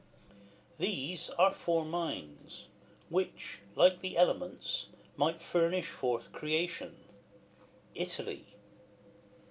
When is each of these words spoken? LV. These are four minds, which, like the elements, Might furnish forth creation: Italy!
LV. 0.01 0.77
These 0.79 1.29
are 1.37 1.51
four 1.51 1.85
minds, 1.85 2.69
which, 3.09 3.59
like 3.75 3.99
the 3.99 4.17
elements, 4.17 4.89
Might 5.15 5.43
furnish 5.43 5.89
forth 5.91 6.31
creation: 6.31 6.95
Italy! 7.93 8.47